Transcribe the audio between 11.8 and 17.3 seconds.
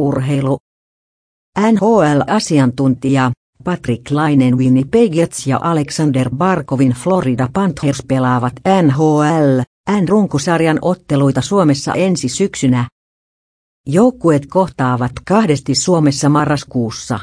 ensi syksynä. Joukkuet kohtaavat kahdesti Suomessa marraskuussa.